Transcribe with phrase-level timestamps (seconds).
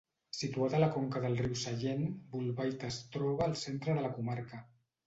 [0.35, 2.03] Situat a la conca del riu Sellent,
[2.35, 4.67] Bolbait es troba al centre de la comarca.